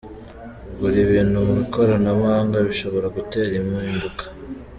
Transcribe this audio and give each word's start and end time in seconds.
Kugura 0.65 0.97
ibintu 1.05 1.35
mu 1.47 1.55
ikoranabuhanga 1.65 2.57
bishobora 2.67 3.07
gutera 3.17 3.51
impinduka. 3.61 4.23